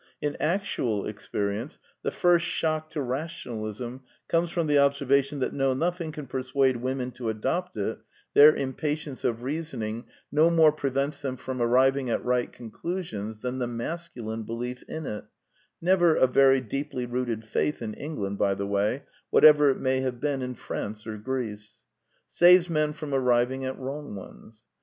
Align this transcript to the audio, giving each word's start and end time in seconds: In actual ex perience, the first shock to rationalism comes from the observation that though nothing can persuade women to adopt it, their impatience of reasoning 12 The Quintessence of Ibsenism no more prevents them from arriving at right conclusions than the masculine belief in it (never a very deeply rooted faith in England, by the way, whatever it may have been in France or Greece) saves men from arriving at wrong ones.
In 0.19 0.35
actual 0.39 1.05
ex 1.05 1.29
perience, 1.31 1.77
the 2.01 2.09
first 2.09 2.43
shock 2.47 2.89
to 2.89 3.01
rationalism 3.03 4.01
comes 4.27 4.49
from 4.49 4.65
the 4.65 4.79
observation 4.79 5.37
that 5.41 5.55
though 5.55 5.75
nothing 5.75 6.11
can 6.11 6.25
persuade 6.25 6.77
women 6.77 7.11
to 7.11 7.29
adopt 7.29 7.77
it, 7.77 7.99
their 8.33 8.55
impatience 8.55 9.23
of 9.23 9.43
reasoning 9.43 10.01
12 10.01 10.03
The 10.03 10.09
Quintessence 10.09 10.23
of 10.23 10.39
Ibsenism 10.39 10.55
no 10.55 10.55
more 10.55 10.71
prevents 10.71 11.21
them 11.21 11.37
from 11.37 11.61
arriving 11.61 12.09
at 12.09 12.25
right 12.25 12.51
conclusions 12.51 13.41
than 13.41 13.59
the 13.59 13.67
masculine 13.67 14.41
belief 14.41 14.81
in 14.89 15.05
it 15.05 15.25
(never 15.79 16.15
a 16.15 16.25
very 16.25 16.61
deeply 16.61 17.05
rooted 17.05 17.45
faith 17.45 17.79
in 17.83 17.93
England, 17.93 18.39
by 18.39 18.55
the 18.55 18.65
way, 18.65 19.03
whatever 19.29 19.69
it 19.69 19.77
may 19.79 19.99
have 19.99 20.19
been 20.19 20.41
in 20.41 20.55
France 20.55 21.05
or 21.05 21.15
Greece) 21.19 21.83
saves 22.27 22.67
men 22.67 22.93
from 22.93 23.13
arriving 23.13 23.65
at 23.65 23.77
wrong 23.77 24.15
ones. 24.15 24.65